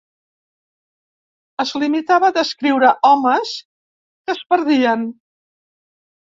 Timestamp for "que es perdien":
3.59-5.05